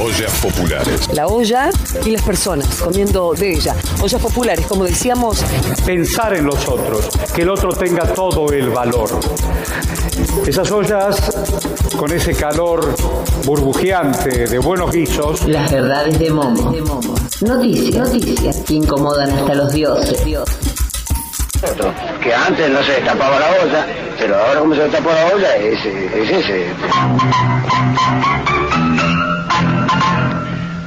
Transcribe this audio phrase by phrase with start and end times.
[0.00, 1.08] Ollas populares.
[1.12, 1.70] La olla
[2.04, 3.74] y las personas comiendo de ella.
[4.00, 5.44] Ollas populares, como decíamos.
[5.84, 9.10] Pensar en los otros, que el otro tenga todo el valor.
[10.46, 11.16] Esas ollas
[11.96, 12.94] con ese calor
[13.44, 15.44] burbujeante de buenos guisos.
[15.46, 16.72] Las verdades de Momo.
[17.40, 20.22] Noticias, noticias que incomodan hasta los dioses.
[22.22, 23.86] Que antes no se destapaba la olla,
[24.16, 26.66] pero ahora como se destapó la olla es, es ese.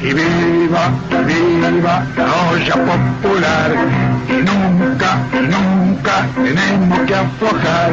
[0.00, 0.94] Y viva,
[1.26, 3.74] viva la olla popular.
[4.28, 7.90] Y nunca, nunca tenemos que aflojar.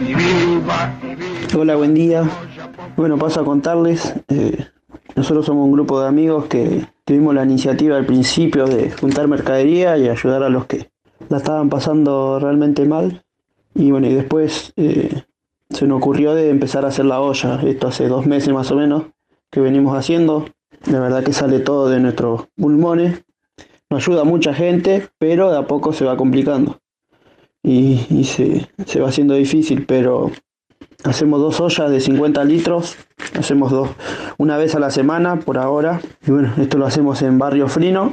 [0.00, 1.60] Y viva, y viva.
[1.60, 2.24] Hola, buen día.
[2.96, 4.12] Bueno, paso a contarles.
[4.28, 4.66] eh,
[5.14, 9.96] nosotros somos un grupo de amigos que tuvimos la iniciativa al principio de juntar mercadería
[9.98, 10.90] y ayudar a los que
[11.28, 13.22] la estaban pasando realmente mal.
[13.74, 15.22] Y bueno, y después eh,
[15.70, 17.60] se nos ocurrió de empezar a hacer la olla.
[17.62, 19.04] Esto hace dos meses más o menos
[19.50, 20.46] que venimos haciendo.
[20.90, 23.24] La verdad que sale todo de nuestros pulmones.
[23.90, 26.80] Nos ayuda mucha gente, pero de a poco se va complicando.
[27.62, 30.30] Y, se, va haciendo difícil, pero
[31.04, 32.96] Hacemos dos ollas de 50 litros,
[33.38, 33.90] hacemos dos,
[34.38, 36.00] una vez a la semana por ahora.
[36.26, 38.12] Y bueno, esto lo hacemos en Barrio Frino,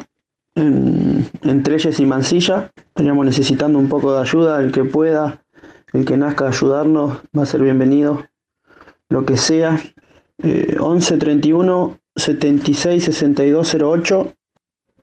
[0.54, 1.64] en, en
[1.98, 2.72] y Mansilla.
[2.76, 5.44] Estaríamos necesitando un poco de ayuda, el que pueda,
[5.94, 8.26] el que nazca a ayudarnos, va a ser bienvenido,
[9.10, 9.82] lo que sea.
[10.44, 14.34] Eh, 11 31 76 62 08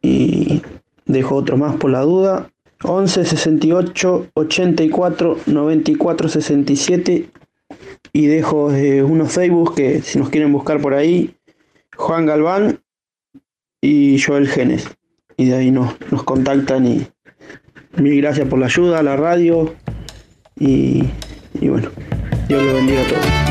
[0.02, 0.62] y
[1.06, 2.50] dejo otro más por la duda.
[2.82, 7.30] 11 68 84 94 67
[8.12, 11.36] y dejo eh, unos Facebook que si nos quieren buscar por ahí,
[11.96, 12.80] Juan Galván
[13.80, 14.88] y Joel Genes.
[15.36, 17.06] Y de ahí nos, nos contactan y
[17.96, 19.74] mil gracias por la ayuda, a la radio
[20.58, 21.04] y,
[21.60, 21.90] y bueno,
[22.48, 23.49] Dios lo bendiga a todos.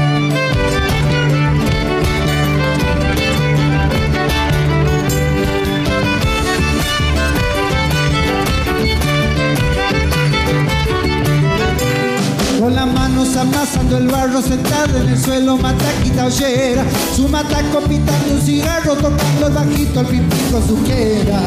[13.60, 16.86] Amasando el barro sentado en el suelo, mataquita ollera.
[17.14, 21.42] Su mataco pitando un cigarro, tocando el bajito al pipico su quiera.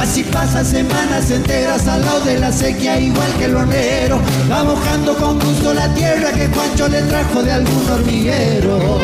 [0.00, 4.18] Así pasa semanas enteras al lado de la sequía, igual que el hornero.
[4.50, 8.98] Va mojando con gusto la tierra que Juancho le trajo de algún hormiguero.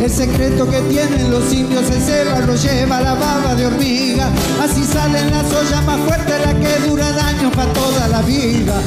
[0.00, 4.30] El secreto que tienen los indios ese barro lleva la baba de hormiga.
[4.62, 8.80] Así salen las ollas más fuertes, la que dura daño para toda la vida.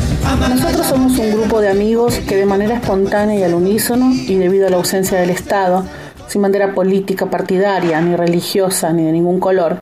[0.50, 4.66] Nosotros somos un grupo de amigos que de manera espontánea y al unísono, y debido
[4.66, 5.86] a la ausencia del Estado,
[6.28, 9.82] sin bandera política partidaria, ni religiosa, ni de ningún color,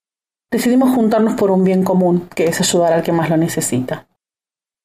[0.51, 4.05] decidimos juntarnos por un bien común, que es ayudar al que más lo necesita.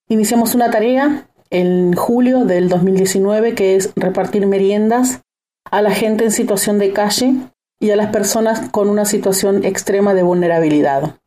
[0.09, 5.23] Iniciamos una tarea en julio del 2019 que es repartir meriendas
[5.71, 7.35] a la gente en situación de calle
[7.79, 11.19] y a las personas con una situación extrema de vulnerabilidad.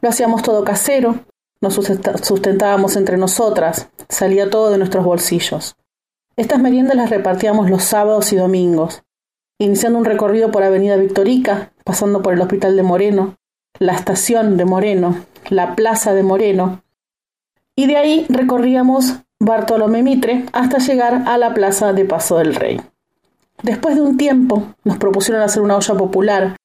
[0.00, 1.20] Lo hacíamos todo casero,
[1.60, 5.76] nos sustentábamos entre nosotras, salía todo de nuestros bolsillos.
[6.36, 9.02] Estas meriendas las repartíamos los sábados y domingos,
[9.58, 13.36] iniciando un recorrido por Avenida Victorica, pasando por el Hospital de Moreno,
[13.78, 16.82] la estación de Moreno, la Plaza de Moreno,
[17.74, 22.80] y de ahí recorríamos Bartolomé Mitre hasta llegar a la Plaza de Paso del Rey.
[23.66, 26.56] Después de un tiempo nos propusieron hacer una olla popular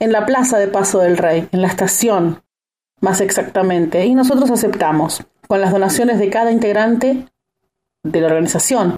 [0.00, 2.42] en la Plaza de Paso del Rey, en la estación,
[3.02, 7.28] más exactamente, y nosotros aceptamos, con las donaciones de cada integrante
[8.02, 8.96] de la organización,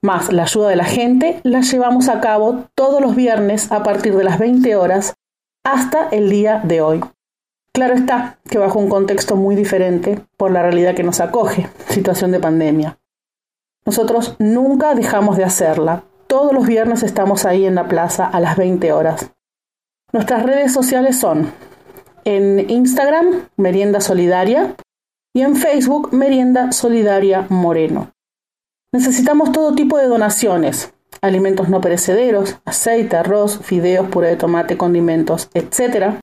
[0.00, 4.16] más la ayuda de la gente, la llevamos a cabo todos los viernes a partir
[4.16, 5.12] de las 20 horas
[5.62, 7.04] hasta el día de hoy.
[7.74, 12.32] Claro está que bajo un contexto muy diferente por la realidad que nos acoge, situación
[12.32, 12.98] de pandemia.
[13.84, 18.56] Nosotros nunca dejamos de hacerla, todos los viernes estamos ahí en la plaza a las
[18.56, 19.30] 20 horas.
[20.12, 21.52] Nuestras redes sociales son
[22.24, 24.74] en Instagram, Merienda Solidaria,
[25.32, 28.10] y en Facebook, Merienda Solidaria Moreno.
[28.92, 30.92] Necesitamos todo tipo de donaciones,
[31.22, 36.16] alimentos no perecederos, aceite, arroz, fideos, puré de tomate, condimentos, etc.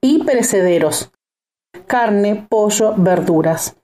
[0.00, 1.10] Y perecederos,
[1.88, 3.74] carne, pollo, verduras.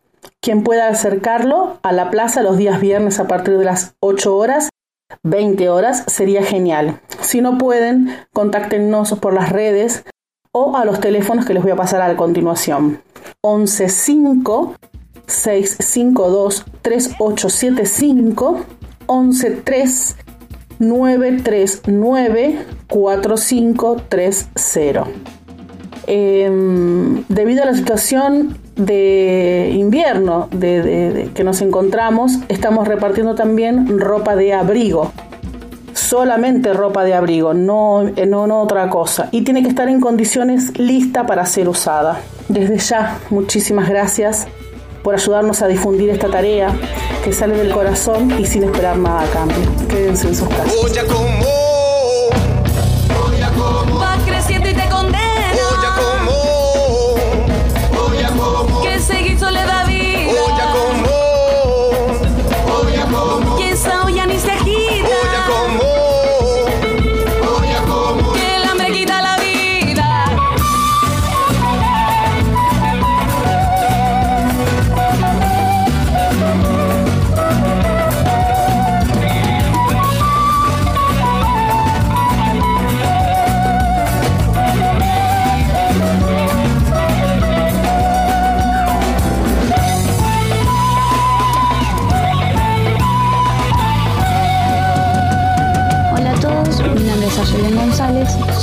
[0.41, 4.70] Quien pueda acercarlo a la plaza los días viernes a partir de las 8 horas
[5.23, 7.01] 20 horas sería genial.
[7.21, 10.05] Si no pueden, contáctenos por las redes
[10.53, 13.03] o a los teléfonos que les voy a pasar a continuación.
[13.43, 14.77] 115
[15.27, 18.61] 652 3875
[19.07, 20.17] 113
[20.79, 25.07] 939 4530.
[26.13, 34.35] Em, debido a la situación de invierno de, que nos encontramos, estamos repartiendo también ropa
[34.35, 35.13] de abrigo.
[35.95, 39.29] Solamente ropa de abrigo, no, eh, no, no otra cosa.
[39.31, 42.21] Y tiene que estar en condiciones lista para ser usada.
[42.49, 44.49] Desde ya, muchísimas gracias
[45.05, 46.73] por ayudarnos a difundir esta tarea
[47.25, 49.71] que sale del corazón y sin esperar nada a cambio.
[49.89, 50.75] Quédense en sus casas.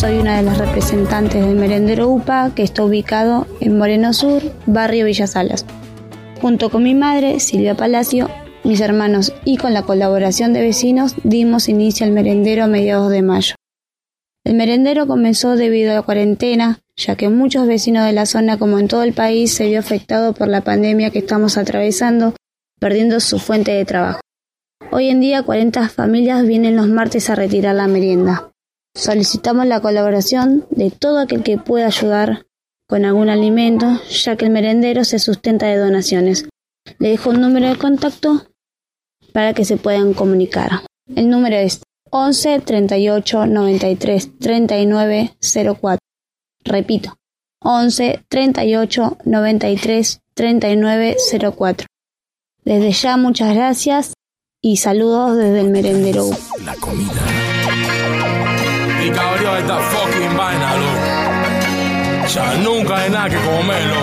[0.07, 5.04] Soy una de las representantes del merendero UPA que está ubicado en Moreno Sur, barrio
[5.04, 5.65] Villasalas.
[6.39, 8.30] Junto con mi madre, Silvia Palacio,
[8.63, 13.21] mis hermanos y con la colaboración de vecinos dimos inicio al merendero a mediados de
[13.21, 13.56] mayo.
[14.45, 18.80] El merendero comenzó debido a la cuarentena, ya que muchos vecinos de la zona como
[18.80, 22.33] en todo el país se vio afectado por la pandemia que estamos atravesando,
[22.80, 24.21] perdiendo su fuente de trabajo.
[24.89, 28.51] Hoy en día 40 familias vienen los martes a retirar la merienda.
[28.97, 32.47] Solicitamos la colaboración de todo aquel que pueda ayudar
[32.88, 36.49] con algún alimento, ya que el merendero se sustenta de donaciones.
[36.97, 38.47] Le dejo un número de contacto
[39.33, 40.81] para que se puedan comunicar.
[41.15, 45.38] El número es 11 38 93 39
[45.79, 46.00] 04.
[46.63, 47.13] Repito,
[47.61, 51.17] 11 38 93 39
[51.55, 51.88] 04.
[52.65, 54.13] Desde ya muchas gracias
[54.59, 56.25] y saludos desde el merendero.
[56.65, 58.06] La comida
[59.07, 62.27] y cabrón esta fucking vaina, loco.
[62.27, 64.01] Ya nunca hay nada que comerlo.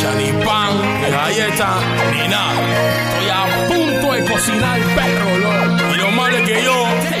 [0.00, 1.70] Ya ni pan, ni galleta,
[2.12, 2.60] ni nada.
[3.08, 5.94] Estoy a punto de cocinar el perro, loco.
[5.94, 7.17] Y lo malo es que yo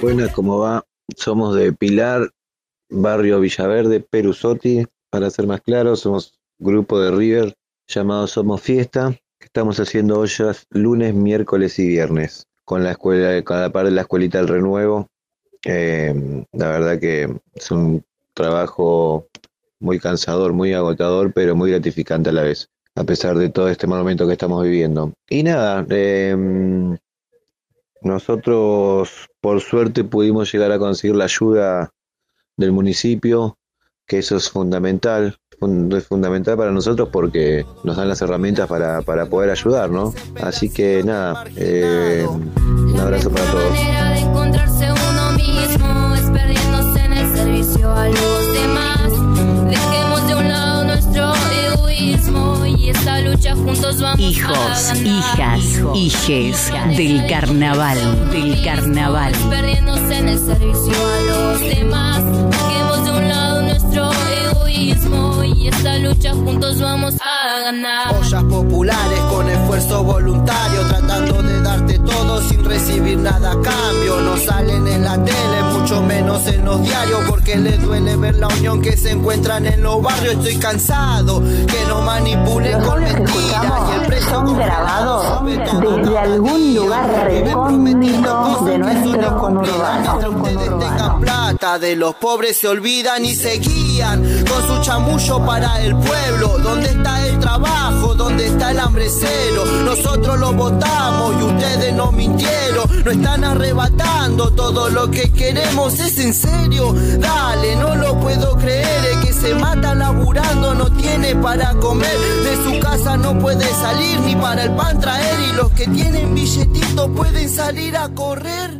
[0.00, 0.84] Buenas, ¿cómo va?
[1.16, 2.30] Somos de Pilar,
[2.88, 4.84] barrio Villaverde, Perusotti.
[5.10, 7.54] Para ser más claros, somos grupo de River
[7.88, 9.10] llamado Somos Fiesta,
[9.40, 14.02] que estamos haciendo ollas lunes, miércoles y viernes con la escuela, cada par de la
[14.02, 15.08] escuelita del renuevo.
[15.64, 18.04] Eh, la verdad que es un
[18.34, 19.26] trabajo
[19.80, 23.88] muy cansador, muy agotador, pero muy gratificante a la vez, a pesar de todo este
[23.88, 25.12] momento que estamos viviendo.
[25.28, 26.96] Y nada, eh,
[28.02, 31.90] nosotros, por suerte, pudimos llegar a conseguir la ayuda
[32.56, 33.58] del municipio,
[34.06, 35.38] que eso es fundamental,
[35.96, 40.14] es fundamental para nosotros porque nos dan las herramientas para, para poder ayudar, ¿no?
[40.42, 45.07] Así que nada, eh, un abrazo para todos.
[55.98, 59.32] Hijes del carnaval, del carnaval.
[59.50, 62.22] Perdiéndose en el servicio a los demás.
[62.24, 64.10] Dejemos de un lado nuestro
[64.46, 68.14] egoísmo y esta lucha juntos vamos a ganar.
[68.14, 74.20] Ollas populares con esfuerzo voluntario, tratando de darte todo sin recibir nada a cambio.
[74.20, 78.46] No salen en la tele, mucho menos en los diarios, porque les duele ver la
[78.46, 80.34] unión que se encuentran en los barrios.
[80.34, 84.07] Estoy cansado que nos manipulen con mentiras
[86.32, 90.18] algún lugar recóndito de nuestro conurbano.
[90.78, 95.96] tengan plata, de los pobres se olvidan y se guían con su chamullo para el
[95.96, 96.58] pueblo.
[96.58, 98.14] ¿Dónde está el trabajo?
[98.14, 99.64] ¿Dónde está el hambre cero.
[99.84, 103.04] Nosotros lo votamos y ustedes no mintieron.
[103.04, 106.94] No están arrebatando todo lo que queremos, es en serio.
[107.18, 112.18] Dale, no lo puedo creer, es que se mata laburando, no tiene para comer.
[112.44, 115.38] De su casa no puede salir ni para el pan traer.
[115.50, 118.77] Y los que tienen billetitos pueden salir a correr.